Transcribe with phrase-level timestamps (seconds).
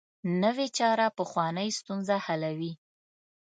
[0.43, 2.73] نوې چاره پخوانۍ ستونزه حلوي